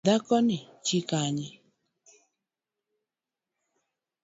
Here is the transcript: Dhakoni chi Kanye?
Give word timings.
Dhakoni 0.05 0.57
chi 0.85 0.99
Kanye? 1.09 1.49